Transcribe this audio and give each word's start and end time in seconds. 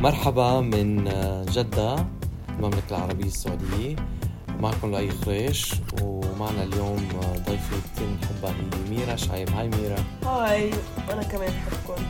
مرحبا 0.00 0.60
من 0.60 1.04
جدة 1.44 2.06
المملكة 2.48 2.90
العربية 2.90 3.24
السعودية. 3.24 3.96
معكم 4.60 4.90
لؤي 4.90 5.10
خريش 5.10 5.74
ومعنا 6.02 6.62
اليوم 6.62 7.08
ضيفة 7.46 7.76
كثير 7.94 8.08
بنحبها 8.08 8.50
هي 8.50 8.90
ميرا. 8.90 9.16
شعيب. 9.16 9.50
هاي 9.50 9.68
ميرا. 9.68 10.04
هاي 10.24 10.70
أنا 11.10 11.22
كمان 11.22 11.52
بحبكم 11.52 12.02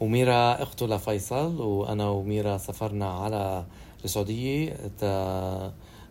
وميرا 0.00 0.62
أخته 0.62 0.86
لفيصل 0.86 1.60
وأنا 1.60 2.08
وميرا 2.08 2.58
سافرنا 2.58 3.10
على 3.12 3.66
السعودية 4.04 4.76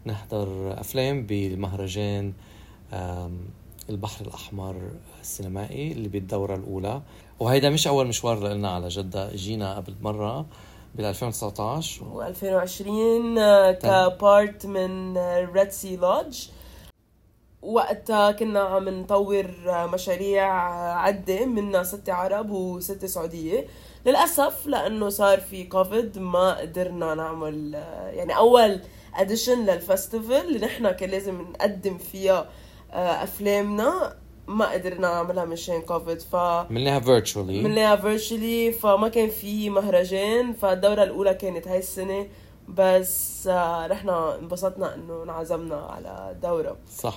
نحضر 0.05 0.79
أفلام 0.79 1.25
بالمهرجان 1.25 2.33
البحر 3.89 4.25
الأحمر 4.25 4.75
السينمائي 5.21 5.91
اللي 5.91 6.09
بالدورة 6.09 6.55
الأولى. 6.55 7.01
وهيدا 7.39 7.69
مش 7.69 7.87
أول 7.87 8.07
مشوار 8.07 8.47
لنا 8.47 8.71
على 8.71 8.87
جدة. 8.87 9.33
إجينا 9.33 9.75
قبل 9.75 9.95
مرة 10.01 10.45
بال 10.95 11.05
2019 11.05 12.03
و 12.03 12.21
2020 12.21 13.35
ك 13.73 13.92
part 13.92 14.65
من 14.65 15.17
Red 15.53 15.69
Sea 15.71 15.95
Lodge 15.97 16.47
وقتها 17.61 18.31
كنا 18.31 18.59
عم 18.59 18.89
نطور 18.89 19.47
مشاريع 19.67 20.53
عدة 20.99 21.45
منها 21.45 21.83
ستة 21.83 22.13
عرب 22.13 22.51
وستة 22.51 23.07
سعودية. 23.07 23.67
للأسف 24.05 24.67
لأنه 24.67 25.09
صار 25.09 25.39
في 25.39 25.63
كوفيد 25.63 26.19
ما 26.19 26.57
قدرنا 26.57 27.15
نعمل 27.15 27.73
يعني 28.13 28.37
أول 28.37 28.79
edition 29.15 29.65
لل 29.65 29.82
festival 29.82 30.47
اللي 30.47 30.59
نحن 30.65 30.91
كان 30.91 31.09
لازم 31.09 31.41
نقدم 31.41 31.97
فيها 31.97 32.49
آه، 32.91 33.23
أفلامنا. 33.23 34.15
ما 34.47 34.71
قدرنا 34.71 35.13
نعملها 35.13 35.45
مشان 35.45 35.81
كوفيد 35.81 36.21
ف 36.21 36.35
عملناها 36.35 36.99
virtually 36.99 37.59
عملناها 37.59 37.95
virtually 37.95 38.71
فما 38.71 39.07
كان 39.07 39.29
في 39.29 39.69
مهرجان 39.69 40.53
فالدورة 40.53 41.03
الأولى 41.03 41.33
كانت 41.33 41.67
هاي 41.67 41.79
السنة 41.79 42.27
بس 42.67 43.47
آه، 43.47 43.87
نحن 43.87 44.09
انبسطنا 44.09 44.95
إنه 44.95 45.23
انعزمنا 45.23 45.75
على 45.75 46.31
الدورة. 46.31 46.77
صح. 46.97 47.15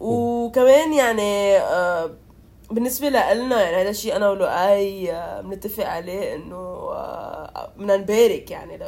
وكمان 0.00 0.92
يعني 0.92 1.56
آه، 1.56 2.10
بالنسبة 2.70 3.08
لنا 3.08 3.62
يعني 3.62 3.82
هذا 3.82 3.90
الشيء 3.90 4.16
أنا 4.16 4.30
ولؤي 4.30 5.12
آه، 5.12 5.40
بنتفق 5.40 5.86
عليه 5.86 6.34
إنه 6.34 6.56
آه، 6.56 7.70
بدنا 7.76 7.96
نبارك 7.96 8.50
يعني 8.50 8.78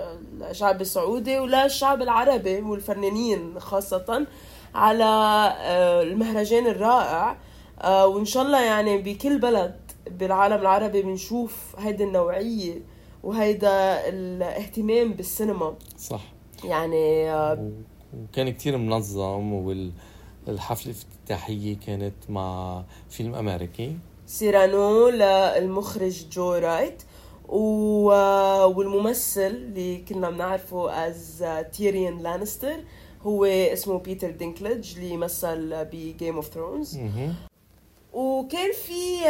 للشعب 0.40 0.80
السعودي 0.80 1.38
وللشعب 1.38 2.02
العربي 2.02 2.60
والفنانين 2.60 3.60
خاصة 3.60 4.26
على 4.74 5.04
المهرجان 6.02 6.66
الرائع. 6.66 7.36
وإن 7.84 8.24
شاء 8.24 8.42
الله 8.42 8.64
يعني 8.64 8.98
بكل 9.02 9.38
بلد 9.38 9.80
بالعالم 10.10 10.60
العربي 10.60 11.02
بنشوف 11.02 11.76
هيدي 11.78 12.04
النوعية 12.04 12.82
وهيدا 13.22 14.08
الاهتمام 14.08 15.12
بالسينما. 15.12 15.74
صح. 15.98 16.32
يعني 16.64 17.32
وكان 18.14 18.50
كتير 18.50 18.76
منظم 18.76 19.52
وال 19.52 19.92
الحفلة 20.48 20.92
الافتتاحية 20.92 21.76
كانت 21.86 22.14
مع 22.28 22.82
فيلم 23.10 23.34
أمريكي. 23.34 23.96
سيرانو 24.26 25.08
للمخرج 25.08 26.28
جو 26.28 26.52
رايت 26.52 27.02
والممثل 27.48 29.40
اللي 29.40 29.96
كنا 29.96 30.30
بنعرفه 30.30 31.08
از 31.08 31.44
تيريان 31.72 32.18
لانستر 32.18 32.76
هو 33.22 33.44
اسمه 33.44 33.98
بيتر 33.98 34.30
دينكلج 34.30 34.98
اللي 34.98 35.16
مثل 35.16 35.84
ب 35.84 35.95
Game 35.95 36.36
of 36.36 36.46
Thrones 36.46 36.98
وكان 38.14 38.70
في 38.72 39.28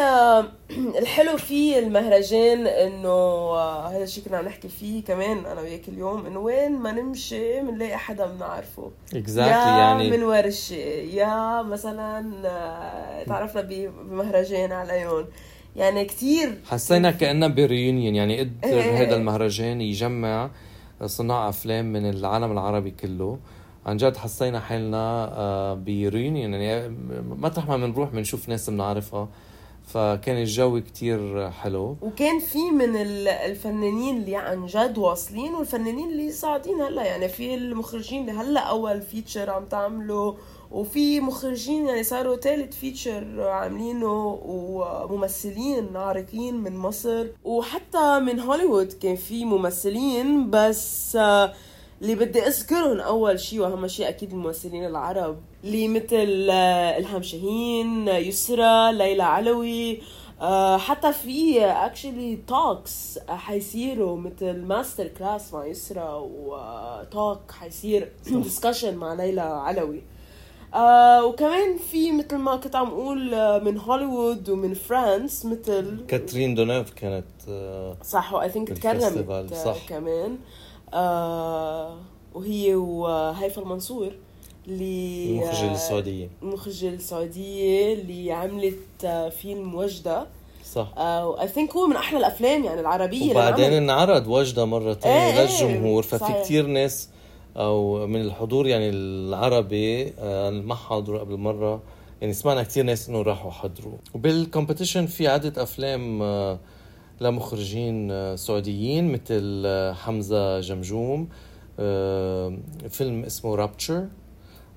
الحلو 1.00 1.36
في 1.36 1.78
المهرجان 1.78 2.66
إنه 2.66 3.08
آه، 3.08 3.88
هذا 3.88 4.04
الشيء 4.04 4.24
كنا 4.24 4.36
عم 4.36 4.44
نحكي 4.44 4.68
فيه 4.68 5.04
كمان 5.04 5.46
أنا 5.46 5.60
وياك 5.60 5.88
اليوم 5.88 6.26
إنه 6.26 6.38
وين 6.38 6.72
ما 6.72 6.92
نمشي 6.92 7.60
بنلاقي 7.60 7.98
حدا 7.98 8.26
بنعرفه 8.26 8.90
exactly 9.12 9.38
يا 9.38 9.78
يعني 9.78 10.10
من 10.10 10.22
ورشة 10.22 10.74
يا 11.14 11.62
مثلا 11.62 12.32
آه، 12.44 13.24
تعرفنا 13.24 13.62
بمهرجان 13.62 14.72
عليهم 14.72 15.26
يعني 15.76 16.04
كثير 16.04 16.58
حسينا 16.70 17.10
كأننا 17.10 17.48
ب 17.48 17.56
reunion 17.56 18.14
يعني 18.14 18.40
قدر 18.40 18.50
إيه، 18.64 18.72
إيه، 18.72 18.96
هذا 18.96 19.10
إيه. 19.10 19.16
المهرجان 19.16 19.80
يجمع 19.80 20.50
صناع 21.06 21.48
أفلام 21.48 21.92
من 21.92 22.10
العالم 22.10 22.52
العربي 22.52 22.90
كله. 22.90 23.38
عن 23.86 23.96
جد 23.96 24.16
حسينا 24.16 24.60
حالنا 24.60 25.28
آه، 25.32 25.74
ب 25.74 25.84
reunion 25.84 26.54
يعني 26.54 26.96
مطرح 27.38 27.68
ما 27.68 27.76
بنروح 27.76 28.10
بنشوف 28.10 28.48
ناس 28.48 28.70
بنعرفها. 28.70 29.28
فكان 29.86 30.36
الجو 30.36 30.80
كتير 30.80 31.50
حلو. 31.50 31.96
وكان 32.02 32.38
في 32.38 32.58
من 32.70 32.96
الفنانين 33.46 34.16
اللي 34.16 34.36
عن 34.36 34.66
جد 34.66 34.98
واصلين 34.98 35.54
والفنانين 35.54 36.10
اللي 36.10 36.32
صاعدين 36.32 36.80
هلا. 36.80 37.04
يعني 37.04 37.28
في 37.28 37.54
المخرجين 37.54 38.20
اللي 38.20 38.40
هلا 38.40 38.60
أول 38.60 39.02
feature 39.02 39.50
عم 39.50 39.64
تعملوا 39.64 40.32
وفي 40.70 41.20
مخرجين 41.20 41.86
يعني 41.86 42.02
صاروا 42.02 42.36
ثالث 42.36 42.76
feature 42.76 43.40
عاملينه 43.48 44.40
وممثلين 44.44 45.96
عارقين 45.96 46.54
من 46.54 46.76
مصر. 46.76 47.26
وحتى 47.44 48.18
من 48.18 48.40
هوليوود 48.40 48.92
كان 48.92 49.16
في 49.16 49.44
ممثلين 49.44 50.50
بس 50.50 51.16
آه 51.16 51.52
اللي 52.04 52.14
بدي 52.14 52.46
أذكرهم 52.46 53.00
أول 53.00 53.40
شيء 53.40 53.60
واهم 53.60 53.88
شيء 53.88 54.08
أكيد 54.08 54.30
الممثلين 54.32 54.84
العرب 54.86 55.36
اللي 55.64 55.88
مثل 55.88 56.48
آه، 56.50 56.98
إلهام 56.98 57.22
شاهين 57.22 58.08
يسرى 58.08 58.92
ليلى 58.92 59.22
علوي 59.22 60.00
آه، 60.40 60.76
حتى 60.78 61.12
في 61.12 61.64
actually 61.64 62.38
talks 62.48 63.18
حيصيروا 63.28 64.16
مثل 64.16 64.62
master 64.62 65.08
class 65.08 65.54
مع 65.54 65.66
يسرى 65.66 66.22
و 66.44 66.65
talk 66.65 67.50
حيصير 67.50 68.12
discussion 68.26 68.94
مع 68.96 69.14
ليلى 69.14 69.40
علوي. 69.40 70.02
آه 70.74 71.24
وكمان 71.24 71.76
في 71.78 72.12
مثل 72.12 72.36
ما 72.36 72.56
كنت 72.56 72.76
عم 72.76 72.86
أقول 72.86 73.30
من 73.64 73.78
هوليوود 73.78 74.48
ومن 74.50 74.74
فرانس 74.74 75.44
مثل 75.46 76.04
كاترين 76.08 76.54
دونيف 76.54 76.90
كانت 76.90 77.24
آه 77.48 77.96
صح 78.02 78.32
و 78.32 78.48
I 78.48 78.51
think 78.51 78.68
تكرمت 78.68 79.54
صح. 79.54 79.76
كمان. 79.88 80.30
آه 80.30 80.63
وهي 82.34 82.74
وهيفا 82.74 83.62
المنصور 83.62 84.12
اللي 84.68 85.30
المخرجة 85.30 85.72
السعودية. 85.72 86.28
المخرجة 86.42 86.88
السعودية 86.88 87.92
اللي 87.94 88.32
عملت 88.32 88.78
آه، 89.04 89.28
فيلم 89.28 89.74
وجدة. 89.74 90.26
صح. 90.72 90.88
I 90.98 91.48
think 91.48 91.76
هو 91.76 91.86
من 91.86 91.96
أحلى 91.96 92.18
الأفلام 92.18 92.64
يعني 92.64 92.80
العربية 92.80 93.30
وبعدين 93.30 93.72
انعرض 93.72 94.26
وجدة 94.26 94.64
مرة 94.64 94.94
ثانية 94.94 95.40
إيه 95.40 95.42
للجمهور 95.42 96.02
ففي. 96.02 96.42
كتير 96.44 96.66
ناس 96.66 97.08
أو 97.56 98.06
من 98.06 98.20
الحضور 98.20 98.66
يعني 98.66 98.88
العربي 98.90 100.12
آه، 100.18 100.50
ما 100.50 100.74
حضروا 100.74 101.20
قبل 101.20 101.36
مرة. 101.36 101.82
يعني 102.20 102.32
سمعنا 102.34 102.62
كتير 102.62 102.84
ناس 102.84 103.08
إنه 103.08 103.22
راحوا 103.22 103.50
حضروا. 103.50 103.96
وبال 104.14 104.34
competition 104.34 105.06
في 105.06 105.28
عدة 105.28 105.62
أفلام 105.62 106.22
آه، 106.22 106.58
لمخرجين 107.20 108.10
آه، 108.10 108.36
سعوديين 108.36 109.12
مثل 109.12 109.62
آه، 109.66 109.92
حمزة 109.92 110.60
جمجوم 110.60 111.28
آه، 111.78 112.58
فيلم 112.88 113.24
اسمه 113.24 113.54
Rupture 113.54 114.08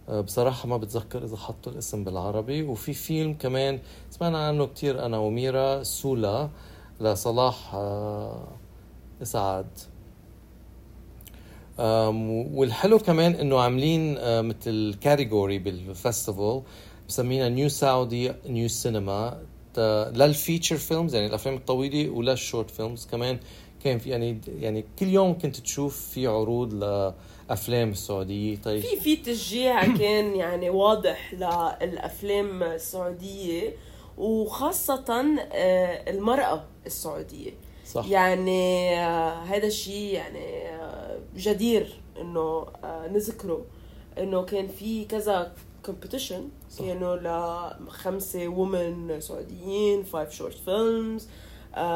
بصراحة 0.09 0.67
ما 0.67 0.77
بتذكر 0.77 1.23
إذا 1.23 1.37
حطوا 1.37 1.71
الاسم 1.71 2.03
بالعربي. 2.03 2.63
وفي 2.63 2.93
فيلم 2.93 3.33
كمان 3.33 3.79
سمعنا 4.09 4.47
عنه 4.47 4.65
كتير 4.65 5.05
أنا 5.05 5.17
وميرا 5.17 5.83
سولا 5.83 6.49
لصلاح 7.01 7.75
إسعاد. 9.21 9.67
والحلو 12.57 12.99
كمان 12.99 13.31
إنه 13.31 13.59
عاملين 13.59 14.13
مثل 14.41 14.95
category 15.01 15.59
بال 15.59 15.80
festival 15.80 16.61
مسمينها 17.09 17.49
new 17.49 17.69
Saudi 17.69 18.33
new 18.49 18.67
cinema 18.67 19.37
لل 20.15 20.29
feature 20.29 20.77
films 20.77 21.15
يعني 21.15 21.27
الأفلام 21.27 21.55
الطويلة 21.55 22.09
ولل 22.09 22.32
short 22.32 22.71
films 22.71 23.07
كمان. 23.11 23.39
كان 23.83 23.99
في 23.99 24.09
يعني 24.09 24.41
يعني 24.59 24.85
كل 24.99 25.07
يوم 25.07 25.37
كنت 25.37 25.57
تشوف 25.57 26.09
في 26.09 26.27
عروض 26.27 26.73
لأفلام 26.73 27.89
السعودية. 27.89 28.55
طيب. 28.55 28.81
في 28.81 28.99
في 29.01 29.15
تشجيع 29.15 29.85
كان 29.99 30.35
يعني 30.35 30.69
واضح 30.69 31.33
للأفلام 31.33 32.63
السعودية 32.63 33.73
وخاصة 34.17 35.37
آه، 35.53 36.09
المرأة 36.09 36.63
السعودية. 36.85 37.51
صح. 37.85 38.05
يعني 38.05 38.95
هذا 38.95 39.63
آه، 39.63 39.67
الشيء 39.67 40.13
يعني 40.13 40.67
آه، 40.67 41.19
جدير 41.35 42.01
إنه 42.21 42.67
نذكره 43.11 43.65
إنه 44.17 44.41
كان 44.41 44.67
في 44.67 45.05
كذا 45.05 45.53
competition 45.87 46.49
كانوا 46.79 47.15
لخمسة 47.79 48.47
women 48.47 49.21
سعوديين 49.21 50.03
five 50.03 50.31
short 50.31 50.57
films 50.65 51.27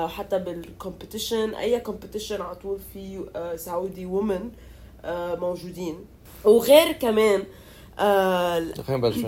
حتى 0.08 0.40
بال 0.40 0.57
competition 0.57 1.56
أي 1.56 1.80
competition 1.80 2.42
على 2.42 2.56
طول 2.56 2.80
في 2.94 3.26
سعودي 3.56 4.06
women 4.06 4.52
uh, 5.04 5.08
موجودين. 5.40 6.06
وغير 6.46 6.92
كمان 6.92 7.44
خلينا 7.98 8.98
نبلش 8.98 9.26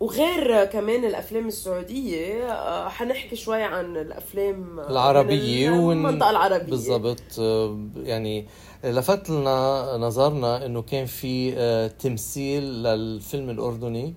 وغير 0.00 0.64
كمان 0.64 1.04
الأفلام 1.04 1.48
السعودية 1.48 2.52
آه، 2.52 2.88
حنحكي 2.88 3.36
شوي 3.36 3.62
عن 3.62 3.96
الأفلام 3.96 4.80
العربية 4.80 5.70
والمنطقة 5.70 6.30
العربية. 6.30 6.66
بالضبط 6.66 7.38
آه، 7.38 7.78
يعني 7.96 8.46
لفت 8.84 9.30
لنا 9.30 9.96
نظرنا 9.96 10.66
إنه 10.66 10.82
كان 10.82 11.06
في 11.06 11.54
آه، 11.56 11.86
تمثيل 11.86 12.62
للفيلم 12.62 13.50
الأردني 13.50 14.14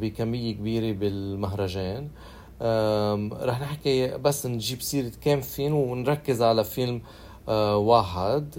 بكمية 0.00 0.54
كبيرة 0.54 0.92
بالمهرجان. 0.98 2.08
رح 3.42 3.60
نحكي 3.60 4.18
بس 4.18 4.46
نجيب 4.46 4.82
سيرة 4.82 5.12
كم 5.20 5.40
فيلم 5.40 5.74
ونركز 5.74 6.42
على 6.42 6.64
فيلم 6.64 7.02
واحد 7.76 8.58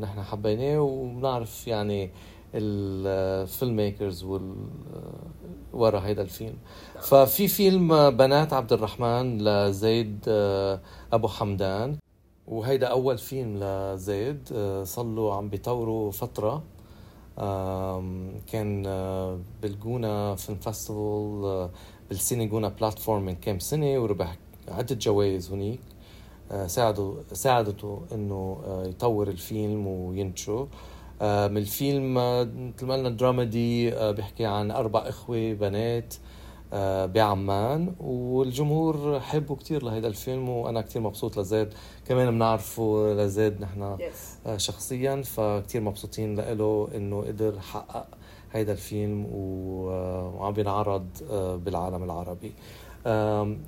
نحن 0.00 0.22
حبيناه 0.22 0.80
وبنعرف 0.80 1.68
يعني 1.68 2.10
الفيلم 2.54 3.76
ميكرز 3.76 4.24
وال 4.24 4.54
ورا 5.72 6.00
هيدا 6.00 6.22
الفيلم. 6.22 6.56
ففي 7.00 7.48
فيلم 7.48 8.10
بنات 8.10 8.52
عبد 8.52 8.72
الرحمن 8.72 9.38
لزيد 9.44 10.24
آه، 10.28 10.80
أبو 11.12 11.28
حمدان. 11.28 11.96
وهيدا 12.48 12.86
أول 12.86 13.18
فيلم 13.18 13.58
لزيد 13.62 14.48
آه، 14.54 14.84
صار 14.84 15.04
له 15.04 15.34
عم 15.34 15.48
بيطوروا 15.48 16.10
فترة. 16.10 16.62
كان 18.46 18.84
آه، 18.86 19.38
بال 19.62 19.83
Gouna 19.83 20.34
Film 20.34 20.58
Festival 20.58 21.70
بال 22.08 22.46
CineGouna 22.46 22.68
Platform 22.68 23.22
من 23.22 23.34
كم 23.34 23.58
سنة 23.58 23.98
وربح 23.98 24.36
عدة 24.68 24.94
جوائز 24.94 25.52
هنيك 25.52 25.80
ساعدوا 26.66 27.14
ساعدته 27.32 28.02
إنه 28.12 28.58
يطور 28.86 29.28
الفيلم 29.28 29.86
وينتجه 29.86 30.52
آه، 30.52 30.66
من 31.20 31.56
الفيلم 31.56 32.18
آه، 32.18 32.44
مثل 32.44 32.86
ما 32.86 32.94
قلنا 32.94 33.08
dramedy 33.08 33.94
آه، 33.94 34.10
بيحكي 34.10 34.44
عن 34.44 34.70
أربع 34.70 35.08
إخوة 35.08 35.52
بنات 35.52 36.14
بعمان. 37.14 37.94
والجمهور 38.00 39.20
حبوا 39.20 39.56
كثير 39.56 39.84
لهيدا 39.84 40.08
الفيلم 40.08 40.48
وأنا 40.48 40.80
كثير 40.80 41.02
مبسوط 41.02 41.38
لزيد. 41.38 41.68
كمان 42.06 42.30
بنعرفه 42.30 43.14
لزيد 43.14 43.60
نحن 43.60 43.98
شخصيا 44.56 45.22
فكثير 45.22 45.80
مبسوطين 45.80 46.34
له 46.40 46.88
إنه 46.94 47.20
قدر 47.20 47.54
يحقق 47.54 48.06
هيدا 48.52 48.72
الفيلم 48.72 49.26
وعم 49.32 50.52
بينعرض 50.52 51.06
بالعالم 51.64 52.04
العربي. 52.04 52.52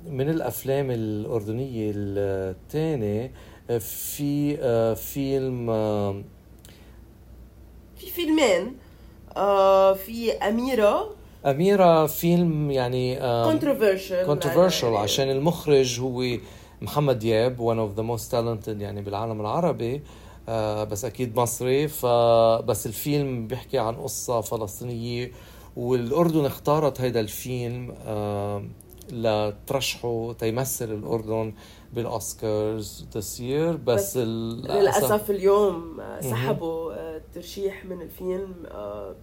من 0.09 0.29
الأفلام 0.29 0.91
الأردنية 0.91 1.91
الثانية 1.95 3.31
في 3.67 4.95
فيلم 4.95 5.65
في 5.65 6.23
فيلمين 8.15 8.75
آه 9.37 9.93
في 9.93 10.31
أميرة. 10.31 11.09
أميرة 11.45 12.05
فيلم 12.05 12.71
يعني 12.71 13.15
controversial 13.43 14.25
controversial 14.25 14.95
عشان 14.95 15.29
المخرج 15.29 15.99
هو 15.99 16.23
محمد 16.81 17.19
دياب 17.19 17.57
one 17.57 17.79
of 17.91 17.99
the 17.99 18.03
most 18.03 18.31
talented 18.31 18.81
يعني 18.81 19.01
بالعالم 19.01 19.41
العربي 19.41 20.01
آه 20.49 20.83
بس 20.83 21.05
أكيد 21.05 21.35
مصري. 21.39 21.87
فبس 21.87 22.85
الفيلم 22.85 23.47
بيحكي 23.47 23.77
عن 23.77 23.95
قصة 23.95 24.41
فلسطينية 24.41 25.31
والأردن 25.75 26.45
اختارت 26.45 27.01
هيدا 27.01 27.19
الفيلم 27.19 27.93
آه 28.07 28.63
لترشحه 29.11 30.33
تيمثل 30.39 30.91
الأردن 30.91 31.53
بال 31.93 32.21
Oscars 32.21 33.05
this 33.15 33.39
year 33.39 33.75
بس, 33.75 34.17
بس 34.17 34.17
للأسف 34.17 35.31
اليوم 35.31 36.01
سحبوا 36.19 37.02
الترشيح 37.37 37.85
من 37.85 38.01
الفيلم 38.01 38.53
آه، 38.71 39.15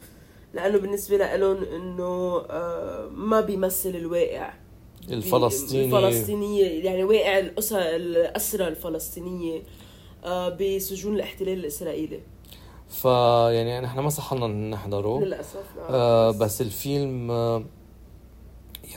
لأنه 0.54 0.78
بالنسبة 0.78 1.16
لهم 1.16 1.64
إنه 1.64 2.42
آه، 2.50 3.08
ما 3.08 3.40
بيمثل 3.40 3.88
الواقع. 3.88 4.52
الفلسطيني. 5.10 5.84
الفلسطينية 5.84 6.84
يعني 6.84 7.04
واقع 7.04 7.38
الاسر 7.38 7.78
الاسرى 7.80 8.68
الفلسطينية 8.68 9.62
آه، 10.24 10.48
بسجون 10.48 11.14
الاحتلال 11.14 11.58
الإسرائيلي. 11.58 12.20
فيعني 12.88 13.80
نحن 13.80 13.98
ما 14.00 14.08
صح 14.08 14.32
لنا 14.34 14.46
نحضره. 14.46 15.20
للأسف 15.20 15.64
آه 15.88 16.30
بس 16.30 16.60
الفيلم 16.60 17.30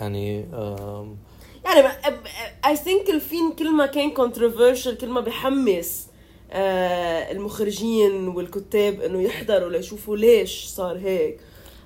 يعني 0.01 0.43
آه 0.53 1.15
يعني 1.65 1.87
I 2.65 2.75
think 2.75 3.09
الفيلم 3.09 3.51
كل 3.51 3.71
ما 3.75 3.85
كان 3.85 4.11
controversial 4.11 4.97
كل 4.97 5.09
ما 5.09 5.21
بحمس 5.21 6.07
المخرجين 6.53 8.27
والكتاب 8.27 9.01
إنه 9.01 9.21
يحضروا 9.21 9.69
ليشوفوا 9.69 10.17
ليش 10.17 10.65
صار 10.65 10.97
هيك. 10.97 11.39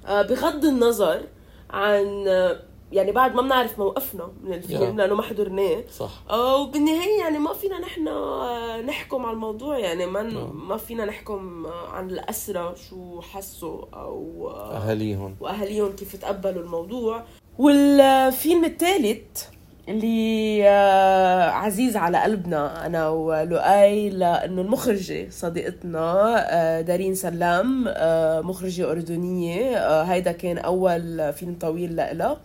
آه 0.06 0.22
بغض 0.22 0.66
النظر 0.66 1.22
عن 1.69 2.28
آه 2.28 2.60
يعني 2.92 3.12
بعد 3.12 3.36
ما 3.36 3.42
بنعرف 3.42 3.80
موقفنا 3.80 4.31
من 4.44 4.54
الفيلم 4.54 4.96
yeah. 4.96 4.98
لأنه 4.98 5.16
ما 5.16 5.22
حضرناه. 5.22 5.84
صح. 5.98 6.24
آه 6.30 6.62
وبالنهايه 6.62 7.19
يعني 7.19 7.40
ما 7.40 7.54
فينا 7.54 7.80
نحن 7.80 8.08
آه، 8.08 8.81
نحكم 8.81 9.25
على 9.25 9.34
الموضوع. 9.34 9.78
يعني 9.78 10.06
ما 10.06 10.30
yeah. 10.30 10.54
ما 10.56 10.78
فينا 10.78 11.06
نحكم 11.06 11.66
آه، 11.66 11.88
عن 11.88 12.10
الاسرى 12.10 12.75
شو 12.90 13.22
حسوا 13.22 13.86
أو 13.94 14.50
آه، 14.50 14.78
أهاليهم. 14.78 15.36
وأهاليهم 15.40 15.96
كيف 15.96 16.16
تقبلوا 16.16 16.63
الموضوع. 16.63 17.24
والفيلم 17.58 18.66
الثالث 18.66 19.44
اللي 19.88 20.62
آه، 20.69 21.50
عزيز 21.50 21.98
على 21.98 22.18
قلبنا 22.18 22.86
أنا 22.86 23.10
ولؤي 23.10 24.10
لأنه 24.10 24.62
المخرجة 24.62 25.30
صديقتنا 25.30 26.36
آه، 26.54 26.81
دارين 26.81 27.16
سلام 27.16 27.86
آه، 27.88 28.42
مخرجة 28.42 28.92
أردنية 28.92 30.01
هيدا 30.01 30.31
كان 30.31 30.57
أول 30.57 31.34
فيلم 31.34 31.56
طويل 31.60 31.95
لها 31.95 32.38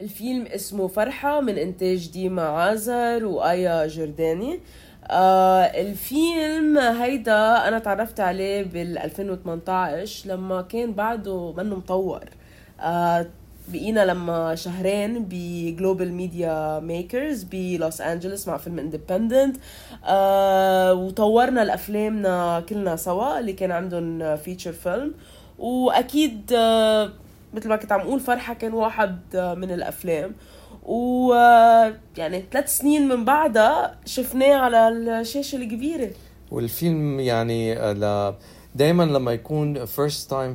الفيلم 0.00 0.46
اسمه 0.46 0.88
فرحة 0.88 1.40
من 1.40 1.58
إنتاج 1.58 2.10
ديما 2.10 2.42
عازر 2.42 3.24
وآيا 3.24 3.86
جرداني 3.86 4.60
آه 5.10 5.60
الفيلم 5.62 6.78
هيدا 6.78 7.68
أنا 7.68 7.78
تعرفت 7.78 8.20
عليه 8.20 8.62
بال 8.62 8.98
2018 8.98 10.28
لما 10.30 10.62
كان 10.62 10.92
بعده 10.92 11.52
منه 11.56 11.76
مطور. 11.76 12.24
آه 12.80 13.26
بقينا 13.68 14.04
لما 14.04 14.54
شهرين 14.54 15.26
ب 15.30 15.42
Global 15.42 16.12
Media 16.12 16.80
Makers 16.80 17.42
بلوس 17.42 18.00
انجلوس 18.00 18.48
مع 18.48 18.56
Film 18.56 18.78
Independent 18.78 19.56
آه 20.04 20.94
وطورنا 20.94 21.62
الافلامنا 21.62 22.60
كلنا 22.68 22.96
سوا 22.96 23.38
اللي 23.38 23.52
كان 23.52 23.70
عندهم 23.70 24.36
feature 24.36 24.72
film 24.72 25.14
وأكيد 25.58 26.52
آه 26.56 27.12
مثل 27.54 27.68
ما 27.68 27.76
كنت 27.76 27.92
عم 27.92 28.00
أقول 28.00 28.20
فرحة 28.20 28.54
كان 28.54 28.74
واحد 28.74 29.18
آه 29.34 29.54
من 29.54 29.70
الأفلام. 29.70 30.32
و 30.82 31.34
يعني 32.16 32.44
ثلاث 32.52 32.76
سنين 32.76 33.08
من 33.08 33.24
بعدها 33.24 33.96
شفناه 34.04 34.54
على 34.54 34.88
الشاشة 34.88 35.56
الكبيرة. 35.56 36.10
والفيلم 36.50 37.20
يعني 37.20 37.74
دائما 38.74 39.02
لما 39.02 39.32
يكون 39.32 39.84
first 39.84 40.30
time 40.30 40.54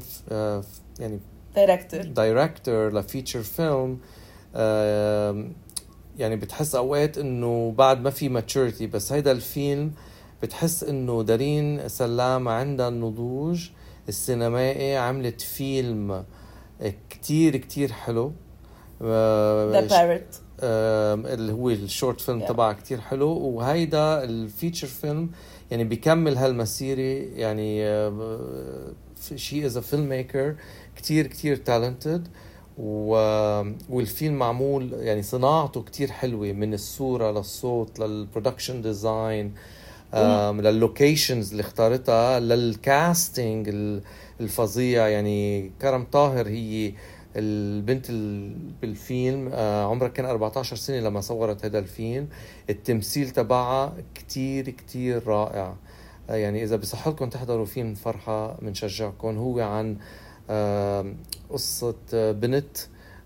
يعني 1.00 1.20
director 1.56 2.02
director 2.02 2.94
ل 3.00 3.05
feature 3.05 3.42
film 3.42 4.00
يعني 6.18 6.36
بتحس 6.36 6.76
أوقات 6.76 7.18
إنه 7.18 7.74
بعد 7.78 8.02
ما 8.02 8.10
في 8.10 8.30
maturity 8.30 8.88
بس 8.88 9.12
هيدا 9.12 9.32
الفيلم 9.32 9.92
بتحس 10.44 10.84
إنه 10.84 11.24
دارين 11.24 11.88
سلام 11.88 12.48
عندها 12.48 12.88
النضوج 12.88 13.70
السينمائي 14.10 14.98
عملت 14.98 15.42
فيلم 15.42 16.24
كتير 17.10 17.58
كتير 17.58 17.92
حلو. 17.92 18.32
the 19.02 19.88
part 19.88 20.42
اللي 20.64 21.54
هو 21.54 21.70
ال 21.70 21.78
short 21.78 22.22
film 22.22 22.46
تبعها 22.46 22.74
كتير 22.74 23.02
حلو. 23.02 23.30
وهيدا 23.30 24.24
ال 24.24 24.32
feature 24.32 24.88
film 24.88 25.30
يعني 25.72 25.84
بيكمل 25.84 26.38
هالمسيرة 26.38 27.26
يعني 27.36 27.82
she 29.36 29.66
is 29.66 29.78
a 29.78 29.82
filmmaker 29.82 30.56
كتير 31.02 31.28
كتير 31.28 31.56
talented 31.56 32.28
و... 32.78 33.16
والفيلم 33.90 34.40
معمول 34.40 34.94
يعني 34.94 35.22
صناعته 35.24 35.82
كتير 35.84 36.12
حلوة 36.12 36.52
من 36.52 36.74
الصورة 36.74 37.32
للصوت 37.32 38.00
لل 38.00 38.13
production 38.13 38.82
design 38.82 39.54
لل 40.62 40.78
locations 40.78 41.52
اللي 41.52 41.62
اختارتها 41.62 42.40
لل 42.40 42.68
casting 42.68 43.70
الفظيع. 44.42 45.08
يعني 45.08 45.72
كرم 45.82 46.04
طاهر 46.12 46.48
هي 46.48 46.94
البنت 47.36 48.12
بالفيلم 48.82 49.50
آه، 49.54 49.86
عمرها 49.86 50.08
كان 50.08 50.26
14 50.26 50.76
سنة 50.76 51.00
لما 51.00 51.22
صورت 51.22 51.66
هذا 51.66 51.80
الفيلم. 51.80 52.28
التمثيل 52.70 53.30
تبعها 53.30 53.94
كتير 54.16 54.70
كتير 54.70 55.28
رائع. 55.28 55.76
يعني 56.30 56.64
إذا 56.64 56.76
بصح 56.76 57.08
لكم 57.08 57.30
تحضروا 57.30 57.66
فيلم 57.66 57.94
فرحة 57.94 58.58
بنشجعكم 58.62 59.38
هو 59.38 59.60
عن 59.60 59.98
قصة 61.50 61.96
بنت 62.14 62.78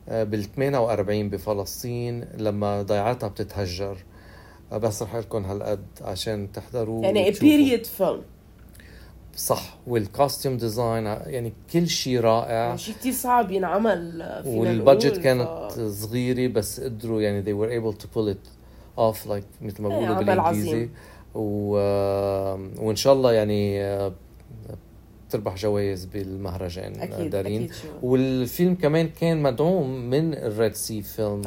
آه، 0.09 0.23
بال 0.23 0.43
48 0.55 1.29
بفلسطين 1.29 2.25
لما 2.37 2.81
ضيعتها 2.81 3.29
بتتهجر. 3.29 3.97
آه، 4.71 4.77
بس 4.77 5.03
رح 5.03 5.15
لكم 5.15 5.45
هالقد 5.45 5.85
عشان 6.01 6.51
تحضروا 6.51 7.03
يعني 7.03 7.31
بيريد 7.31 7.85
فيلم 7.85 8.21
صح 9.35 9.77
وال 9.87 10.03
costume 10.03 10.57
design 10.57 11.05
يعني 11.05 11.53
كل 11.73 11.87
شيء 11.87 12.19
رائع. 12.19 12.51
يعني 12.51 12.77
شيء 12.77 12.95
كثير 12.95 13.13
صعب 13.13 13.51
ينعمل 13.51 14.41
وال 14.45 14.63
budget 14.63 15.17
كانت 15.17 15.71
ف... 15.71 15.79
صغيرة 15.79 16.53
بس 16.53 16.79
قدروا 16.79 17.21
يعني 17.21 17.43
they 17.43 17.57
were 17.57 17.71
able 17.71 17.97
to 18.01 18.05
pull 18.05 18.33
it 18.33 18.49
off 18.97 19.29
like 19.29 19.61
مثل 19.61 19.81
ما 19.83 19.89
بيقولوا 19.89 20.21
بالإنجليزي. 20.21 20.89
و... 21.35 21.71
وإن 22.85 22.95
شاء 22.95 23.13
الله 23.13 23.33
يعني 23.33 23.81
تربح 25.35 25.55
جوائز 25.55 26.05
بالمهرجان 26.05 26.95
أكيد 27.01 27.29
دارين. 27.29 27.63
أكيد 27.63 27.73
والفيلم 28.03 28.75
كمان 28.75 29.09
كان 29.09 29.41
مدعوم 29.41 30.09
من 30.09 30.33
ال 30.33 30.43
Red 30.43 30.73
Sea 30.73 31.01
Film 31.01 31.41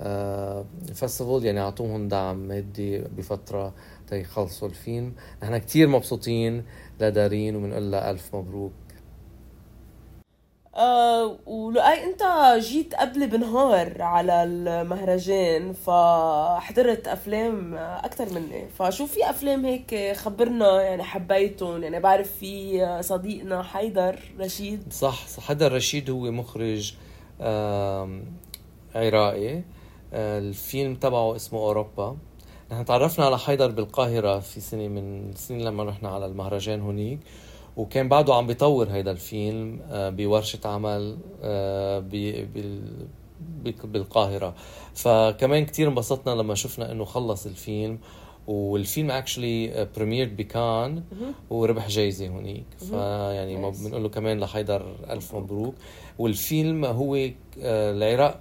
آه 0.00 0.64
Festival 0.94 1.44
يعني 1.44 1.60
أعطوهم 1.60 2.08
دعم 2.08 2.36
مادي 2.36 2.98
بفترة 2.98 3.74
تيخلصوا 4.08 4.68
الفيلم. 4.68 5.12
نحن 5.42 5.58
كتير 5.58 5.88
مبسوطين 5.88 6.64
لدارين 7.00 7.56
وبنقول 7.56 7.90
لها 7.90 8.10
الف 8.10 8.36
مبروك. 8.36 8.72
أه 10.76 11.38
ولقاي 11.46 12.04
أنت 12.04 12.22
جيت 12.58 12.94
قبل 12.94 13.26
بنهار 13.26 14.02
على 14.02 14.42
المهرجان 14.42 15.72
فحضرت 15.72 17.08
أفلام 17.08 17.74
أكثر 17.74 18.32
مني. 18.34 18.68
فشو 18.68 19.06
في 19.06 19.30
أفلام 19.30 19.64
هيك 19.64 20.16
خبرنا 20.16 20.82
يعني 20.82 21.02
حبيتهم؟ 21.02 21.82
يعني 21.82 22.00
بعرف 22.00 22.32
في 22.32 22.98
صديقنا 23.02 23.62
حيدر 23.62 24.18
رشيد. 24.40 24.92
صح, 24.92 25.40
حيدر 25.40 25.72
رشيد 25.72 26.10
هو 26.10 26.30
مخرج 26.30 26.94
عراقي. 28.94 29.62
آه، 30.12 30.38
الفيلم 30.38 30.94
تبعه 30.94 31.36
اسمه 31.36 31.58
أوروبا. 31.58 32.16
نحن 32.72 32.84
تعرفنا 32.84 33.24
على 33.24 33.38
حيدر 33.38 33.70
بالقاهرة 33.70 34.38
في 34.40 34.60
سنة 34.60 34.88
من 34.88 35.30
السنين 35.30 35.64
لما 35.64 35.84
رحنا 35.84 36.08
على 36.08 36.26
المهرجان 36.26 36.80
هونيك 36.80 37.18
وكان 37.76 38.08
بعده 38.08 38.34
عم 38.34 38.46
بيطور 38.46 38.88
هيدا 38.90 39.10
الفيلم 39.10 39.80
آه، 39.90 40.10
بورشة 40.10 40.58
عمل 40.64 41.16
آه، 41.42 41.98
بالقاهرة. 43.84 44.54
فكمان 44.94 45.64
كتير 45.66 45.88
انبسطنا 45.88 46.32
لما 46.34 46.54
شفنا 46.54 46.92
إنه 46.92 47.04
خلص 47.04 47.46
الفيلم 47.46 47.98
والفيلم 48.46 49.10
actually 49.10 49.88
premiered 49.96 50.36
بكان 50.36 51.02
وربح 51.50 51.88
جايزة 51.88 52.28
هونيك. 52.28 52.66
فيعني 52.78 53.56
بنقول 53.56 54.02
له 54.02 54.08
كمان 54.08 54.40
لحيدر 54.40 54.86
ألف 55.10 55.34
مبروك. 55.34 55.74
والفيلم 56.18 56.84
هو 56.84 57.16
آه، 57.16 57.30
العراق 57.62 58.40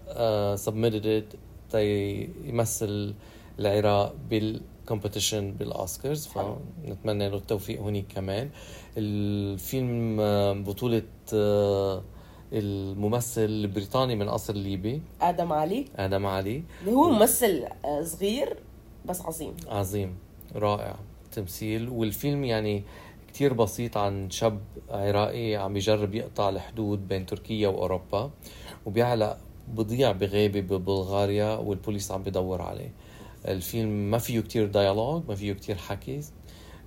submitted 0.56 1.26
يمثل 2.46 3.14
العراق 3.60 4.16
بال 4.86 4.96
competition 4.96 5.52
بال 5.52 5.71
Oscars 5.71 6.28
فنتمنى 6.28 7.30
له 7.30 7.38
التوفيق 7.38 7.82
هونيك 7.82 8.06
كمان. 8.16 8.50
الفيلم 8.98 10.18
آه، 10.20 10.54
بطولة 10.54 11.04
آه، 11.34 12.04
الممثل 12.54 13.42
البريطاني 13.46 14.16
من 14.16 14.28
أصل 14.28 14.58
ليبي. 14.58 15.02
آدم 15.22 15.54
علي. 15.54 15.86
آدم 15.96 16.26
علي. 16.26 16.64
اللي 16.82 16.92
هو 16.92 17.10
ممثل 17.10 17.66
آه، 17.86 18.02
صغير 18.04 18.58
بس 19.06 19.22
عظيم. 19.22 19.54
عظيم 19.68 20.18
رائع 20.56 20.96
تمثيل. 21.32 21.90
والفيلم 21.90 22.44
يعني 22.44 22.84
كتير 23.28 23.54
بسيط 23.54 23.98
عن 23.98 24.30
شاب 24.30 24.60
عراقي 24.90 25.56
عم 25.56 25.78
يجرب 25.78 26.16
يقطع 26.16 26.50
الحدود 26.50 27.08
بين 27.08 27.26
تركيا 27.26 27.68
وأوروبا 27.68 28.32
وبيعلق 28.86 29.38
بضيع 29.68 30.12
بغابه 30.12 30.60
ببلغاريا 30.62 31.56
والبوليس 31.56 32.12
عم 32.12 32.24
بدور 32.24 32.62
عليه. 32.62 32.92
الفيلم 33.46 34.12
ما 34.12 34.18
فيه 34.18 34.40
كتير 34.40 34.68
dialogue 34.68 35.24
ما 35.28 35.36
فيه 35.36 35.54
كتير 35.54 35.76
حكي 35.76 36.22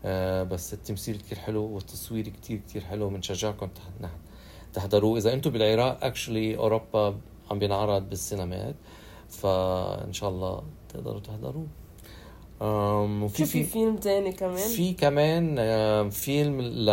آه 0.05 0.43
بس 0.43 0.75
التمثيل 0.75 1.17
كتير 1.17 1.38
حلو 1.38 1.65
والتصوير 1.65 2.29
كتير 2.29 2.59
كتير 2.59 2.85
حلو 2.85 3.09
بنشجعكم 3.09 3.69
تحضروه. 4.73 5.19
إذا 5.19 5.33
أنتم 5.33 5.50
بالعراق 5.50 6.05
actually 6.05 6.57
أوروبا 6.57 7.19
عم 7.50 7.59
بينعرض 7.59 8.09
بالسينمات 8.09 8.75
فإن 9.29 10.12
شاء 10.12 10.31
الله 10.31 10.62
تقدروا 10.88 11.21
تحضروه. 11.21 11.67
وفي 12.61 13.45
في 13.45 13.65
فيلم 13.65 13.97
تاني 13.97 14.33
كمان؟ 14.33 14.69
في 14.69 14.93
كمان 14.93 16.11
فيلم 16.11 16.61
ل 16.61 16.87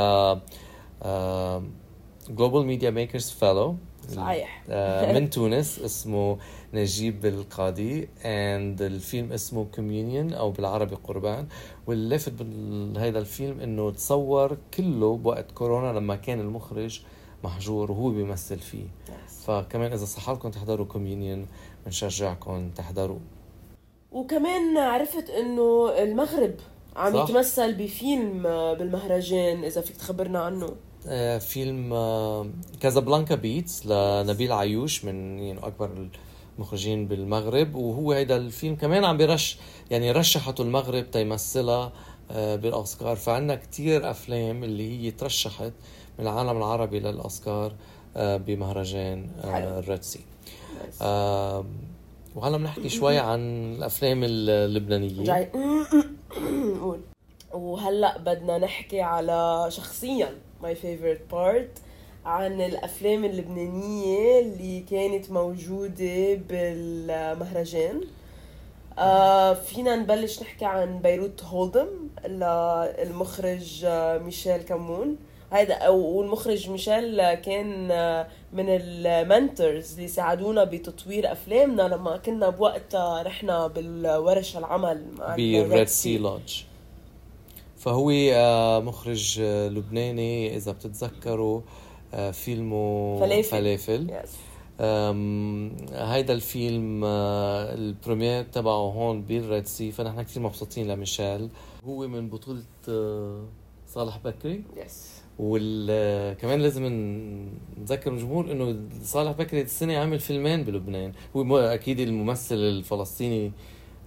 Global 2.29 2.65
Media 2.65 2.89
Makers 2.89 3.29
fellow 3.29 3.75
صحيح. 4.12 4.63
آه، 4.69 5.13
من 5.13 5.29
تونس 5.29 5.79
اسمه 5.79 6.38
نجيب 6.74 7.25
القاضي 7.25 8.09
and 8.25 8.81
الفيلم 8.81 9.31
اسمه 9.31 9.65
Communion 9.75 10.33
أو 10.33 10.51
بالعربي 10.51 10.95
قربان. 10.95 11.47
واللافت 11.88 12.33
بهذا 12.39 13.19
الفيلم 13.19 13.59
إنه 13.59 13.91
تصور 13.91 14.57
كله 14.74 15.17
بوقت 15.17 15.51
كورونا 15.51 16.00
لما 16.00 16.15
كان 16.15 16.39
المخرج 16.39 17.01
محجور 17.43 17.91
وهو 17.91 18.09
بيمثل 18.09 18.59
فيه. 18.59 18.85
فكمان 19.45 19.91
إذا 19.91 20.05
صح 20.05 20.29
لكم 20.29 20.50
تحضروا 20.51 20.85
Communion 20.85 21.47
بنشجعكم 21.85 22.69
تحضروا. 22.69 23.19
وكمان 24.12 24.77
عرفت 24.77 25.29
إنه 25.29 25.91
المغرب 25.97 26.53
عم 26.95 27.13
صح. 27.13 27.29
يتمثل 27.29 27.74
بفيلم 27.74 28.43
بالمهرجان 28.77 29.63
إذا 29.63 29.81
فيك 29.81 29.95
تخبرنا 29.97 30.39
عنه. 30.39 30.69
فيلم 31.39 31.93
آه، 31.93 32.50
Casablanca 32.79 33.35
Beats 33.35 33.85
لنبيل 33.85 34.51
عيوش 34.51 35.05
من 35.05 35.39
يعني 35.39 35.59
أكبر 35.59 36.09
المخرجين 36.57 37.07
بالمغرب. 37.07 37.75
وهو 37.75 38.12
هيدا 38.12 38.38
الفيلم 38.38 38.75
كمان 38.75 39.05
عم 39.05 39.17
بيرش 39.17 39.57
يعني 39.91 40.12
رشحته 40.12 40.62
المغرب 40.62 41.12
تيمثلها 41.12 41.91
آه، 42.31 42.55
بالأوسكار. 42.55 43.15
فعندنا 43.15 43.55
كتير 43.55 44.12
أفلام 44.12 44.63
اللي 44.63 45.07
هي 45.07 45.12
ترشحت 45.12 45.74
من 46.19 46.27
العالم 46.27 46.57
العربي 46.57 47.00
للأوسكار 47.00 47.74
بمهرجان 48.15 49.29
ال 49.43 49.58
Red 49.58 50.03
Sea 50.03 50.19
وهلا 52.35 52.57
بنحكي 52.57 52.89
شوي 52.89 53.17
عن 53.17 53.39
الأفلام 53.75 54.21
اللبنانية. 54.24 55.24
جاي. 55.24 55.51
وهلا 57.53 58.17
بدنا 58.17 58.57
نحكي 58.57 59.01
على 59.01 59.67
شخصيا. 59.69 60.35
my 60.62 60.75
favorite 60.75 61.21
part 61.31 61.69
عن 62.25 62.62
الأفلام 62.62 63.25
اللبنانية 63.25 64.39
اللي 64.39 64.79
كانت 64.91 65.31
موجودة 65.31 66.33
بالمهرجان. 66.50 68.01
آه 69.00 69.53
فينا 69.53 69.95
نبلش 69.95 70.41
نحكي 70.41 70.65
عن 70.65 71.00
Beirut 71.00 71.43
Hold'em 71.43 71.88
للمخرج 72.27 73.81
آه، 73.85 74.17
ميشيل 74.17 74.57
كمون 74.62 75.15
هيدا 75.53 75.89
والمخرج 75.89 76.69
ميشيل 76.69 77.33
كان 77.33 77.91
آه، 77.91 78.27
من 78.53 78.65
ال 78.69 78.85
mentors 78.85 79.93
اللي 79.95 80.07
ساعدونا 80.07 80.63
بتطوير 80.63 81.31
أفلامنا 81.31 81.81
لما 81.81 82.17
كنا 82.17 82.50
بوقتها 82.50 83.21
رحنا 83.24 83.67
بالورش 83.67 84.57
العمل 84.57 85.05
بالريد 85.63 85.88
سي 85.88 86.17
لودج 86.17 86.53
فهو 87.85 88.11
آه، 88.11 88.79
مخرج 88.79 89.39
آه، 89.41 89.69
لبناني 89.69 90.55
إذا 90.55 90.71
بتتذكروا 90.71 91.61
آه، 92.13 92.31
فيلمه 92.31 93.19
فلافل, 93.19 93.49
فلافل. 93.49 94.07
Yes. 94.07 94.29
هيدا 95.93 96.33
الفيلم 96.33 97.03
ال 97.05 97.21
premiere 97.21 98.43
تبعه 98.43 98.91
هون 98.91 99.21
بال 99.21 99.39
Red 99.39 99.65
Sea 99.65 99.91
فنحن 99.91 100.21
كثير 100.21 100.43
مبسوطين 100.43 100.87
لميشيل. 100.87 101.49
هو 101.85 102.07
من 102.07 102.29
بطولة 102.29 102.63
صالح 103.87 104.17
بكري. 104.25 104.63
yes 104.85 105.21
وكمان 105.39 106.61
لازم 106.61 106.83
نذكر 107.81 108.13
الجمهور 108.13 108.51
إنه 108.51 108.75
صالح 109.03 109.31
بكري 109.31 109.61
السنة 109.61 109.97
عمل 109.97 110.19
فيلمين 110.19 110.63
بلبنان. 110.63 111.13
هو 111.35 111.57
أكيد 111.57 111.99
الممثل 111.99 112.55
الفلسطيني 112.55 113.51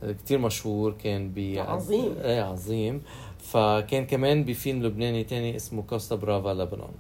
كتير 0.03 0.39
مشهور 0.39 0.93
كان 0.93 1.33
ب 1.35 1.55
عظيم. 1.59 2.15
إيه 2.23 2.41
عظيم. 2.41 3.03
فكان 3.53 4.07
كمان 4.07 4.45
بفيلم 4.45 4.83
لبناني 4.83 5.25
تاني 5.25 5.57
اسمه 5.57 5.83
كوستا 5.83 6.15
برافا 6.17 6.49
لبنان. 6.49 6.91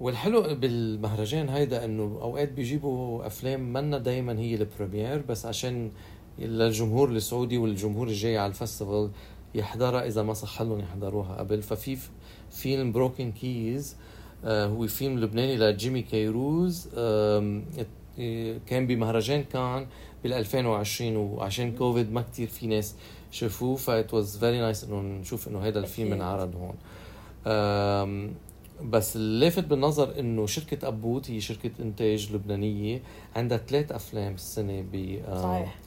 والحلو 0.00 0.54
بالمهرجان 0.54 1.48
هيدا 1.48 1.84
إنه 1.84 2.02
أوقات 2.02 2.52
بيجيبوا 2.52 3.26
أفلام 3.26 3.72
منا 3.72 3.98
دايما 3.98 4.38
هي 4.38 4.54
ال 4.54 4.62
premiere 4.62 5.22
بس 5.28 5.46
عشان 5.46 5.90
للجمهور 6.38 7.10
السعودي 7.10 7.58
والجمهور 7.58 8.08
الجاي 8.08 8.38
على 8.38 8.50
ال 8.50 8.57
festival 8.57 9.10
يحضرها 9.54 10.06
إذا 10.06 10.22
ما 10.22 10.32
صح 10.34 10.62
لهم 10.62 10.80
يحضروها 10.80 11.36
قبل. 11.36 11.62
ففي 11.62 11.98
فيلم 12.50 12.92
Broken 12.92 13.32
Keys 13.32 13.96
آه 14.44 14.66
هو 14.66 14.86
فيلم 14.86 15.18
لبناني 15.18 15.56
لجيمي 15.56 16.02
كيروز 16.02 16.88
آه 16.96 17.62
كان 18.66 18.86
بمهرجان 18.86 19.44
كان 19.44 19.86
بال 20.22 20.32
2020 20.32 21.16
وعشان 21.16 21.72
كوفيد 21.72 22.12
ما 22.12 22.22
كتير 22.22 22.48
في 22.48 22.66
ناس 22.66 22.94
شافوه 23.32 23.76
ف 23.76 23.89
it 23.89 24.14
was 24.14 24.36
very 24.36 24.60
nice 24.60 24.84
إنه 24.84 25.00
نشوف 25.00 25.48
إنه 25.48 25.66
هذا 25.66 25.78
الفيلم 25.78 26.12
انعرض 26.12 26.54
هون. 26.56 26.74
بس 28.90 29.16
اللافت 29.16 29.64
بالنظر 29.64 30.18
إنه 30.18 30.46
شركة 30.46 30.88
أبوت 30.88 31.30
هي 31.30 31.40
شركة 31.40 31.70
إنتاج 31.80 32.32
لبنانية 32.32 33.02
عندها 33.36 33.58
ثلاث 33.58 33.92
أفلام 33.92 34.34
السنة 34.34 34.84
ب 34.92 35.20
صحيح. 35.42 35.78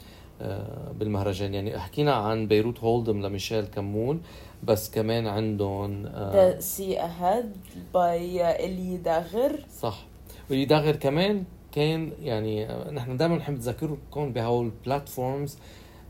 آه، 0.42 0.92
بالمهرجان. 1.00 1.54
يعني 1.54 1.80
حكينا 1.80 2.14
عن 2.14 2.48
بيروت 2.48 2.80
Hold'em 2.80 3.26
لميشيل 3.26 3.66
كمون 3.66 4.22
بس 4.64 4.92
كمان 4.92 5.28
عندهم 5.28 6.04
The 6.06 6.60
Sea 6.60 7.00
Ahead 7.00 7.52
by 7.94 8.66
الي 8.66 8.98
داغر 8.98 9.60
صح. 9.82 10.06
واللي 10.50 10.66
داغر 10.66 10.96
كمان 10.96 11.44
كان 11.72 12.12
يعني 12.24 12.70
آه، 12.70 12.92
نحن 12.92 13.18
دائما 13.18 13.36
بنحب 13.36 13.54
نذكركم 13.54 14.34
بهول 14.34 14.66
ال 14.66 14.75
platforms 14.75 15.58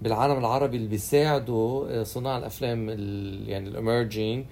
بالعالم 0.01 0.37
العربي 0.37 0.77
اللي 0.77 0.87
بيساعدوا 0.87 1.87
آه، 1.89 2.03
صناع 2.03 2.37
الأفلام 2.37 2.89
يعني 3.47 3.69
ال 3.69 3.78
emerging 3.78 4.45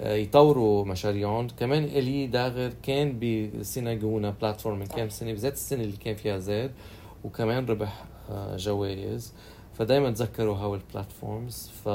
يطوروا 0.00 0.84
مشاريعهم. 0.84 1.48
كمان 1.48 1.84
إلي 1.84 2.26
داغر 2.26 2.72
كان 2.82 3.18
ب 3.58 3.65
CineGouna 3.65 4.30
Platform 4.30 4.78
من 4.78 4.86
كام 4.86 5.08
سنة 5.08 5.30
بالذات 5.30 5.52
السنة 5.52 5.82
اللي 5.82 5.96
كان 5.96 6.14
فيها 6.14 6.38
زاد 6.38 6.70
وكمان 7.24 7.66
ربح 7.66 8.04
جوائز. 8.56 9.32
فدايما 9.78 10.10
تذكروا 10.10 10.56
هاو 10.56 10.74
ال 10.74 10.83
platforms. 10.83 11.70
ف 11.84 11.88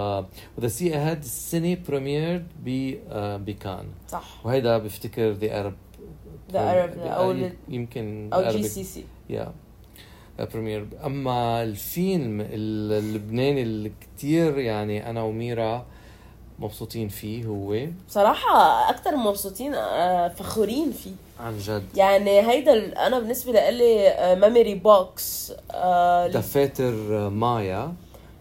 و 0.57 0.60
The 0.60 0.67
Sea 0.67 0.95
Ahead 0.95 1.17
السنة 1.17 1.77
premiere 1.89 2.45
ب 2.65 2.95
بكان. 3.45 3.85
صح. 4.07 4.45
وهيدا 4.45 4.77
بفتكر 4.77 5.31
the 5.31 5.59
Arab 5.59 5.73
the 6.51 6.83
Arab 6.83 6.99
أو 6.99 7.49
يمكن 7.69 8.29
أو 8.33 8.49
GCC 8.49 9.03
يا 9.29 9.53
premiere 10.39 10.87
أما 11.05 11.63
الفيلم 11.63 12.41
اللبناني 12.41 13.61
اللي 13.61 13.91
كثير 14.17 14.57
يعني 14.59 15.09
أنا 15.09 15.21
وميرا 15.23 15.85
مبسوطين 16.59 17.09
فيه 17.09 17.45
هو 17.45 17.77
بصراحة 18.07 18.89
أكثر 18.89 19.15
مبسوطين 19.15 19.73
آه، 19.73 20.27
فخورين 20.27 20.91
فيه. 20.91 21.11
عن 21.39 21.57
جد. 21.57 21.83
يعني 21.95 22.51
هيدا 22.51 23.07
أنا 23.07 23.19
بالنسبة 23.19 23.51
لإلي 23.51 24.15
Memory 24.41 24.75
Box 24.75 25.53
دفاتر 26.33 26.93
مايا 27.29 27.93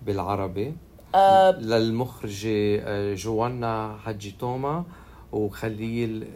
بالعربي. 0.06 0.74
آه 1.14 1.50
للمخرجة 1.50 2.80
آه، 2.82 3.14
جوانا 3.14 3.98
حجي 4.04 4.34
توما 4.40 4.84
وخليل 5.32 6.26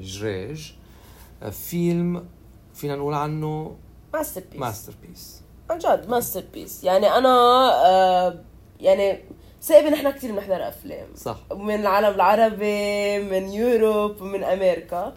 جريج. 0.00 0.72
فيلم 1.50 2.24
فينا 2.74 2.96
نقول 2.96 3.14
عنه 3.14 3.76
masterpiece 4.14 4.60
masterpiece 4.60 5.40
عن 5.70 5.78
جد 5.78 6.08
masterpiece 6.08 6.84
يعني 6.84 7.06
أنا 7.06 8.44
يعني 8.80 9.18
ثاقبة 9.62 9.90
نحن 9.90 10.10
كثير 10.10 10.32
بنحضر 10.32 10.68
أفلام. 10.68 11.06
صح. 11.16 11.36
من 11.52 11.74
العالم 11.74 12.14
العربي 12.14 13.18
من 13.18 13.52
Europe 13.52 14.20
ومن 14.22 14.44
أمريكا. 14.44 15.14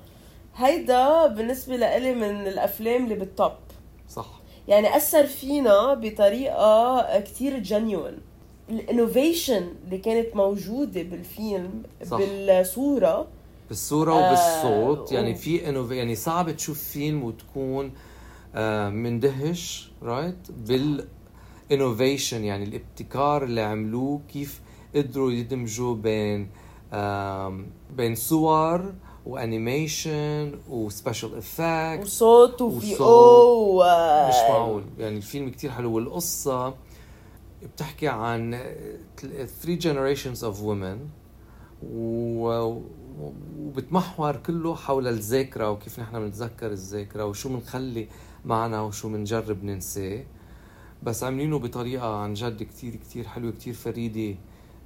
هيدا 0.55 1.27
بالنسبة 1.27 1.75
لإلي 1.75 2.15
من 2.15 2.47
الأفلام 2.47 3.03
اللي 3.03 3.15
بال 3.15 3.29
top 3.29 3.51
صح. 4.09 4.41
يعني 4.67 4.97
أثر 4.97 5.25
فينا 5.25 5.93
بطريقة 5.93 7.19
كثير 7.19 7.59
genuine 7.59 8.17
ال 8.69 8.79
innovation 8.79 9.73
اللي 9.85 9.97
كانت 9.97 10.35
موجودة 10.35 11.01
بالفيلم 11.03 11.83
صح. 12.05 12.17
بالصورة. 12.17 13.27
بالصورة 13.69 14.13
وبالصوت. 14.13 15.11
آه 15.11 15.15
يعني 15.15 15.35
في 15.35 15.69
انه 15.69 15.93
يعني 15.93 16.15
صعب 16.15 16.51
تشوف 16.55 16.83
فيلم 16.83 17.23
وتكون 17.23 17.85
آه 17.85 17.91
مندهش 18.89 19.91
right 20.03 20.51
بال 20.67 21.07
innovation 21.71 22.43
يعني 22.43 22.63
الابتكار 22.63 23.43
اللي 23.43 23.61
عملوه 23.61 24.21
كيف 24.33 24.61
قدروا 24.95 25.31
يدمجوا 25.31 25.95
بين 25.95 26.49
بين 27.97 28.15
صور 28.15 28.93
و 29.25 29.38
animation 29.38 30.59
و 30.69 30.78
special 30.78 31.37
effect 31.37 32.05
وصوت 32.05 32.61
وفي 32.61 32.99
أو 32.99 33.77
مش 34.29 34.35
معقول. 34.49 34.83
يعني 34.99 35.17
الفيلم 35.17 35.49
كتير 35.49 35.71
حلو. 35.71 35.95
والقصة 35.95 36.73
بتحكي 37.63 38.07
عن 38.07 38.59
three 39.63 39.79
generations 39.83 40.39
of 40.43 40.55
women 40.63 40.97
وبتمحور 43.59 44.35
كله 44.35 44.75
حول 44.75 45.07
الذاكرة 45.07 45.71
وكيف 45.71 45.99
نحن 45.99 46.19
بنتذكر 46.19 46.71
الذاكرة 46.71 47.25
وشو 47.25 47.49
بنخلي 47.49 48.07
معنا 48.45 48.81
وشو 48.81 49.09
بنجرب 49.09 49.63
ننساه 49.63 50.23
بس 51.03 51.23
عاملينه 51.23 51.59
بطريقة 51.59 52.15
عن 52.15 52.33
جد 52.33 52.63
كتير 52.63 52.95
كتير 52.95 53.27
حلوة 53.27 53.51
كتير 53.51 53.73
فريدة. 53.73 54.37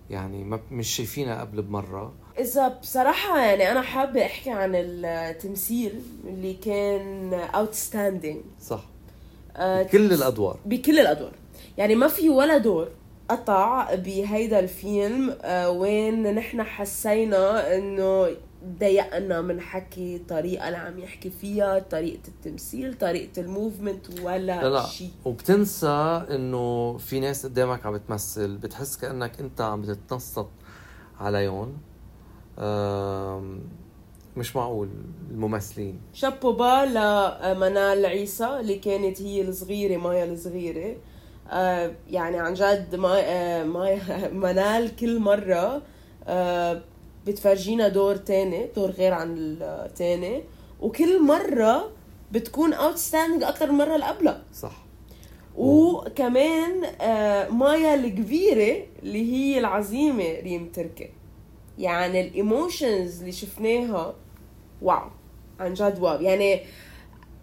يعني 0.09 0.43
ما 0.43 0.59
مش 0.71 0.87
شايفينها 0.87 1.41
قبل 1.41 1.61
بمرة. 1.61 2.13
إذا 2.39 2.67
بصراحة 2.67 3.39
يعني 3.39 3.71
أنا 3.71 3.81
حابة 3.81 4.25
أحكي 4.25 4.49
عن 4.49 4.71
التمثيل 4.75 6.01
اللي 6.27 6.53
كان 6.53 7.33
outstanding 7.33 8.41
صح. 8.61 8.83
آه 9.55 9.83
بكل 9.83 10.13
الأدوار. 10.13 10.59
بكل 10.65 10.99
الأدوار. 10.99 11.33
يعني 11.77 11.95
ما 11.95 12.07
في 12.07 12.29
ولا 12.29 12.57
دور 12.57 12.89
قطع 13.29 13.95
بهيدا 13.95 14.59
الفيلم 14.59 15.37
آه 15.41 15.69
وين 15.69 16.35
نحن 16.35 16.63
حسينا 16.63 17.75
إنه 17.75 18.27
ضايقنا 18.79 19.41
من 19.41 19.61
حكي 19.61 20.15
الطريقة 20.15 20.67
اللي 20.67 20.77
عم 20.77 20.99
يحكي 20.99 21.29
فيها 21.29 21.79
طريقة 21.79 22.19
التمثيل 22.27 22.93
طريقة 22.97 23.41
ال 23.41 23.50
movement 23.50 24.19
ولا 24.21 24.61
لا 24.63 24.69
لا. 24.69 24.85
شيء. 24.85 25.11
وبتنسى 25.25 26.23
إنه 26.29 26.97
في 26.97 27.19
ناس 27.19 27.45
قدامك 27.45 27.85
عم 27.85 27.93
بتمثل 27.93 28.57
بتحس 28.57 28.97
كأنك 28.97 29.39
أنت 29.39 29.61
عم 29.61 29.81
بتتنصت 29.81 30.47
عليهم. 31.19 31.77
مش 34.37 34.55
معقول 34.55 34.89
الممثلين. 35.31 35.99
شابوبا 36.13 36.85
لمنال 36.85 38.05
عيسى 38.05 38.59
اللي 38.59 38.75
كانت 38.75 39.21
هي 39.21 39.41
الصغيرة 39.41 39.97
مايا 39.97 40.25
الصغيرة. 40.25 40.95
آه، 41.49 41.91
يعني 42.09 42.39
عن 42.39 42.53
جد 42.53 42.95
مايا 42.95 43.63
منال 44.43 44.95
كل 44.95 45.19
مرة 45.19 45.81
آه، 46.27 46.81
بتفرجينا 47.27 47.87
دور 47.87 48.15
تاني 48.15 48.67
دور 48.75 48.89
غير 48.89 49.13
عن 49.13 49.35
التاني 49.61 50.43
وكل 50.81 51.23
مرة 51.23 51.91
بتكون 52.31 52.73
outstanding 52.73 53.43
أكثر 53.43 53.71
من 53.71 53.81
المرة 53.81 53.95
اللي 53.95 54.05
قبلها. 54.05 54.43
صح. 54.53 54.85
وكمان 55.55 56.85
آه 57.01 57.49
مايا 57.49 57.95
الكبيرة 57.95 58.85
اللي 59.03 59.33
هي 59.33 59.59
العظيمة 59.59 60.39
ريم 60.39 60.69
تركي. 60.73 61.09
يعني 61.77 62.21
ال 62.21 62.32
emotions 62.32 63.19
اللي 63.19 63.31
شفناها 63.31 64.15
wow 64.81 65.09
عن 65.59 65.73
جد 65.73 65.99
wow. 65.99 66.21
يعني 66.21 66.61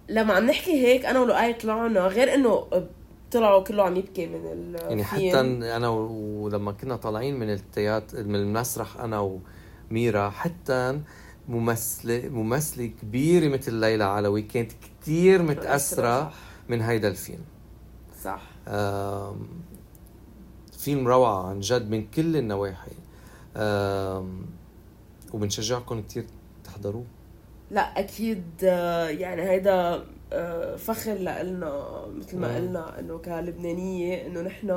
لما 0.09 0.35
عم 0.35 0.47
نحكي 0.47 0.87
هيك 0.87 1.05
أنا 1.07 1.21
ولؤي 1.21 1.53
طلعنا 1.53 2.01
غير 2.01 2.35
إنه 2.35 2.67
طلعوا 3.31 3.63
كله 3.63 3.83
عم 3.83 3.97
يبكي 3.97 4.27
من 4.27 4.47
الفيلم 4.53 4.89
يعني 4.89 5.05
حتى 5.05 5.41
أنا 5.77 5.89
ولما 5.89 6.73
كنا 6.73 6.97
طالعين 6.97 7.39
من 7.39 7.53
التياتر 7.53 8.25
من 8.25 8.35
المسرح 8.35 9.01
أنا 9.01 9.21
و 9.21 9.39
ميرا 9.93 10.31
حتى 10.31 11.01
ممثلة 11.49 12.29
ممثلة 12.29 12.87
كبيرة 13.03 13.49
مثل 13.49 13.75
ليلى 13.75 14.05
علوي 14.05 14.43
كانت 14.43 14.73
كثير 15.03 15.43
متأثرة 15.43 16.33
من 16.69 16.81
هيدا 16.81 17.09
الفيلم. 17.09 17.45
صح. 18.25 18.43
فيلم 20.79 21.09
روعة 21.09 21.49
عن 21.49 21.61
جد 21.61 21.91
من 21.91 22.07
كل 22.07 22.37
النواحي. 22.37 22.93
وبنشجعكم 25.33 26.03
كثير 26.03 26.25
تحضروه. 26.65 27.05
لا 27.71 27.81
أكيد 27.81 28.45
آه، 28.65 29.09
يعني 29.09 29.43
هيدا 29.43 30.05
آه، 30.33 30.77
فخر 30.77 31.15
لنا 31.15 31.87
مثل 32.17 32.39
ما 32.39 32.57
قلنا 32.57 33.01
إنه 33.01 33.19
كلبنانية 33.19 34.27
إنه 34.27 34.41
نحن 34.41 34.71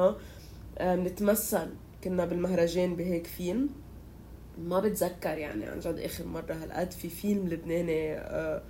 آه، 0.78 0.96
بنتمثل 0.96 1.70
كنا 2.04 2.26
بالمهرجان 2.26 2.96
بهيك 2.96 3.28
فيلم. 3.28 3.70
ما 4.58 4.80
بتذكر 4.80 5.38
يعني 5.38 5.66
عن 5.66 5.80
جد 5.80 6.00
آخر 6.00 6.26
مرة 6.26 6.54
هالقد 6.64 6.92
في 6.92 7.10
فيلم 7.10 7.48
لبناني 7.48 8.14
آه، 8.14 8.62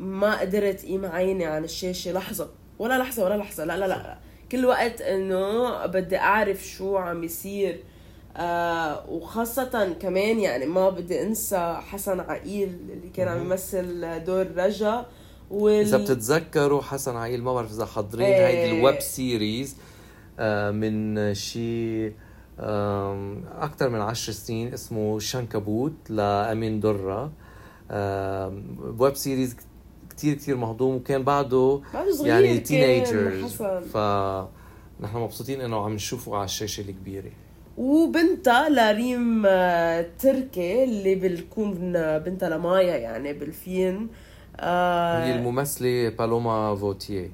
ما 0.00 0.40
قدرت 0.40 0.84
قيم 0.84 1.06
عيني 1.06 1.44
عن 1.44 1.64
الشاشة. 1.64 2.12
لحظة. 2.12 2.50
ولا 2.78 2.98
لحظة 2.98 3.24
ولا 3.24 3.36
لحظة. 3.36 3.64
لا 3.64 3.76
لا 3.76 3.86
لا 3.86 4.18
كل 4.52 4.64
وقت 4.66 5.00
إنه 5.00 5.86
بدي 5.86 6.16
أعرف 6.16 6.66
شو 6.66 6.96
عم 6.96 7.24
يصير. 7.24 7.84
آه 8.36 9.10
وخاصة 9.10 9.92
كمان 10.00 10.40
يعني 10.40 10.66
ما 10.66 10.90
بدي 10.90 11.22
أنسى 11.22 11.78
حسن 11.80 12.20
عقيل 12.20 12.68
اللي 12.68 13.08
كان 13.14 13.28
عم 13.28 13.40
يمثل 13.40 14.24
دور 14.24 14.46
رجا. 14.56 15.06
وال... 15.50 15.80
إذا 15.86 15.98
بتتذكروا 15.98 16.82
حسن 16.82 17.16
عقيل 17.16 17.42
ما 17.42 17.54
بعرف 17.54 17.72
إذا 17.72 17.86
حاضرين 17.86 18.26
إيه. 18.26 18.46
هيدي 18.46 18.78
ال 18.78 18.84
web 18.84 19.00
series 19.00 19.76
آه 20.38 20.70
من 20.70 21.34
شي 21.34 22.12
أكثر 22.58 23.88
من 23.88 24.00
عشر 24.00 24.32
سنين 24.32 24.72
اسمه 24.72 25.18
شنكبوت 25.18 25.92
لأمين 26.10 26.80
درة. 26.80 27.32
web 28.98 29.16
series 29.16 29.56
كتير 30.10 30.34
كتير 30.34 30.56
مهضوم 30.56 30.94
وكان 30.94 31.22
بعده 31.22 31.80
يعني 32.24 32.58
teenagers 32.58 33.62
ف 33.92 33.96
نحن 35.00 35.16
مبسوطين 35.18 35.60
إنه 35.60 35.84
عم 35.84 35.92
نشوفه 35.94 36.36
على 36.36 36.44
الشاشة 36.44 36.80
الكبيرة. 36.80 37.30
وبنتها 37.78 38.68
لريم 38.68 39.42
آه، 39.46 40.06
تركي 40.18 40.84
اللي 40.84 41.14
بتكون 41.14 41.92
بنتها 42.18 42.48
لمايا 42.48 42.96
يعني 42.96 43.32
بالفيلم 43.32 44.08
آه 44.60 45.24
هي 45.24 45.34
الممثلة 45.36 46.08
بالوما 46.08 46.76
فوتيه 46.76 47.30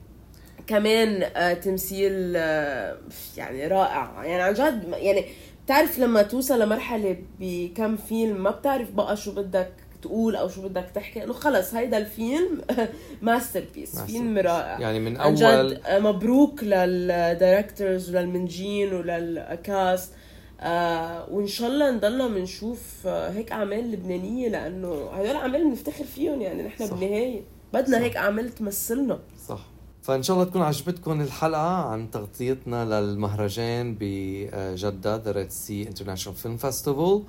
كمان 0.69 1.23
آه، 1.37 1.55
تمثيل 1.55 2.33
آه، 2.37 2.97
يعني 3.37 3.67
رائع. 3.67 4.25
يعني 4.25 4.43
عن 4.43 4.55
جد 4.55 4.89
يعني 4.93 5.25
بتعرف 5.65 5.99
لما 5.99 6.23
توصل 6.23 6.63
لمرحلة 6.63 7.17
بكم 7.41 7.97
فيلم 7.97 8.43
ما 8.43 8.51
بتعرف 8.51 8.91
بقى 8.91 9.17
شو 9.17 9.33
بدك 9.33 9.71
تقول 10.03 10.37
أو 10.37 10.49
شو 10.49 10.63
بدك 10.69 10.87
تحكي. 10.95 11.25
إنه 11.25 11.33
خلص 11.33 11.75
هيدا 11.75 11.99
الفيلم 11.99 12.61
masterpiece. 13.23 13.99
فيلم 14.01 14.39
رائع. 14.39 14.81
يعني 14.81 15.01
من 15.01 15.17
أول 15.17 15.35
جد 15.35 15.81
آه، 15.87 15.99
مبروك 15.99 16.65
لل 16.65 16.91
directors 16.91 18.11
وللمنتجين 18.17 18.95
ولل 18.95 19.45
cast 19.45 20.13
آه 20.61 21.33
وإن 21.33 21.47
شاء 21.47 21.69
الله 21.69 21.91
نضلنا 21.91 22.29
بنشوف 22.29 23.07
آه 23.07 23.31
هيك 23.31 23.53
أعمال 23.53 23.93
لبنانية 23.93 24.49
لأنه 24.49 25.11
هدول 25.13 25.37
أعمال 25.37 25.65
بنفتخر 25.65 26.05
فيهم. 26.05 26.41
يعني 26.43 26.63
نحن 26.63 26.87
بالنهاية 26.87 27.41
بدنا 27.73 27.97
صح. 27.97 28.03
هيك 28.03 28.17
أعمال 28.17 28.55
تمثلنا. 28.55 29.19
صح. 29.49 29.67
فإن 30.09 30.23
شاء 30.23 30.37
الله 30.37 30.49
تكون 30.49 30.63
عجبتكم 30.63 31.21
الحلقة 31.21 31.91
عن 31.91 32.11
تغطيتنا 32.11 33.01
للمهرجان 33.01 33.97
بجدة 34.01 35.17
The 35.17 35.33
Red 35.33 35.51
Sea 35.51 35.89
International 35.89 36.39
Film 36.39 36.57
Festival 36.57 37.23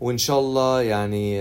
وإن 0.00 0.18
شاء 0.18 0.40
الله 0.40 0.82
يعني 0.82 1.40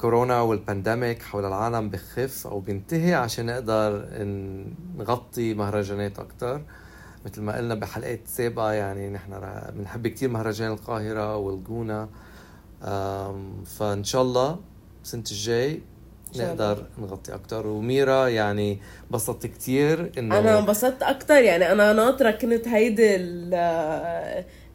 كورونا 0.00 0.40
وال 0.40 0.56
pandemic 0.56 1.22
حول 1.22 1.44
العالم 1.44 1.90
بخف 1.90 2.46
أو 2.46 2.60
بينتهي 2.60 3.14
عشان 3.14 3.46
نقدر 3.46 4.08
نغطي 4.98 5.54
مهرجانات 5.54 6.18
أكثر 6.18 6.62
مثل 7.26 7.42
ما 7.42 7.56
قلنا 7.56 7.74
بحلقات 7.74 8.20
سابقه 8.26 8.72
يعني 8.72 9.10
نحن 9.10 9.40
بنحب 9.76 10.08
كثير 10.08 10.28
مهرجان 10.28 10.72
القاهرة 10.72 11.36
والجونة. 11.36 12.08
فإن 13.64 14.04
شاء 14.04 14.22
الله 14.22 14.58
السنة 15.04 15.24
الجاي 15.30 15.82
نقدر 16.36 16.84
نغطي 16.98 17.34
أكثر 17.34 17.66
وميرا 17.66 18.28
يعني 18.28 18.78
انبسطت 19.10 19.46
كثير 19.46 20.12
إنه 20.18 20.38
أنا 20.38 20.58
انبسطت 20.58 21.02
أكثر 21.02 21.42
يعني 21.42 21.72
أنا 21.72 21.92
ناطرة 21.92 22.30
كنت 22.30 22.68
هيدي 22.68 23.16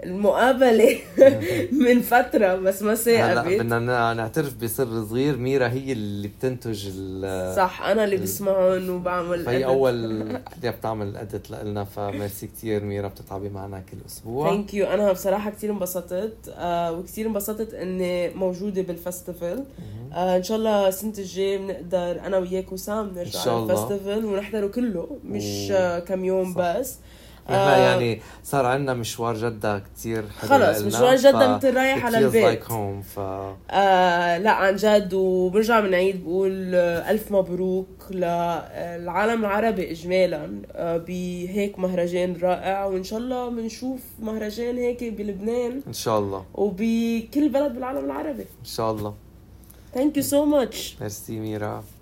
المقابلة 0.05 0.97
من 1.85 2.01
فترة 2.01 2.55
بس 2.55 2.81
ما 2.81 2.95
ثاقبت 2.95 3.59
بدنا 3.59 4.13
نعترف 4.13 4.55
بسر 4.55 5.05
صغير. 5.05 5.37
ميرا 5.37 5.67
هي 5.67 5.91
اللي 5.91 6.27
بتنتج 6.27 6.89
صح 7.55 7.81
أنا 7.81 8.03
اللي 8.03 8.17
بسمعهم 8.17 8.89
وبعمل 8.89 9.45
فهي 9.45 9.65
أول 9.65 9.95
وحدة 10.47 10.71
بتعمل 10.71 11.17
اديت 11.17 11.51
لنا 11.51 11.83
فميرسي 11.83 12.47
كثير 12.47 12.83
ميرا 12.83 13.07
بتتعبي 13.07 13.49
معنا 13.49 13.79
كل 13.91 13.97
أسبوع. 14.07 14.49
ثانك 14.49 14.73
يو 14.73 14.85
أنا 14.85 15.11
بصراحة 15.11 15.49
كثير 15.49 15.71
انبسطت 15.71 16.33
آه 16.57 16.91
وكثير 16.91 17.27
انبسطت 17.27 17.73
إني 17.73 18.29
موجودة 18.29 18.81
بال 18.81 18.98
festival 18.98 19.63
آه 20.13 20.37
إن 20.37 20.43
شاء 20.43 20.57
الله 20.57 20.87
السنة 20.87 21.13
الجاية 21.17 21.57
بنقدر 21.57 22.19
أنا 22.25 22.37
وياك 22.37 22.71
وسام 22.71 23.11
نرجع 23.15 23.39
على 23.51 23.63
ال 23.63 23.70
festival 23.70 24.25
ونحضره 24.25 24.67
كله 24.67 25.07
مش. 25.25 25.73
كم 26.07 26.25
يوم 26.25 26.53
صح. 26.53 26.77
بس. 26.77 26.95
نحن 27.49 27.55
آه 27.55 27.77
يعني 27.77 28.21
صار 28.43 28.65
عندنا 28.65 28.93
مشوار 28.93 29.35
جدة 29.35 29.79
كثير 29.79 30.23
حلو 30.41 30.49
خلص 30.49 30.81
مشوار 30.81 31.15
جدة 31.15 31.55
مثل 31.55 31.75
رايح 31.75 32.05
على 32.05 32.17
البيت. 32.17 32.63
like 32.63 32.67
home 32.67 33.03
ف... 33.15 33.19
آه 33.19 34.37
لا 34.37 34.51
عن 34.51 34.75
جد 34.75 35.13
وبرجع 35.13 35.79
بنعيد 35.79 36.23
بقول 36.23 36.75
ألف 36.75 37.31
مبروك 37.31 37.87
للعالم 38.11 39.45
العربي 39.45 39.91
إجمالا 39.91 40.61
آه 40.71 40.97
بهيك 40.97 41.79
مهرجان 41.79 42.37
رائع 42.41 42.85
وإن 42.85 43.03
شاء 43.03 43.19
الله 43.19 43.49
بنشوف 43.49 44.01
مهرجان 44.19 44.77
هيك 44.77 45.03
بلبنان. 45.03 45.81
إن 45.87 45.93
شاء 45.93 46.19
الله. 46.19 46.45
وبكل 46.53 47.49
بلد 47.49 47.73
بالعالم 47.73 48.05
العربي. 48.05 48.41
إن 48.41 48.65
شاء 48.65 48.91
الله. 48.91 49.13
Thank 49.95 50.17
you 50.17 50.23
so 50.23 50.45
much. 50.45 50.97
Merci 50.99 51.39
Mira. 51.39 51.94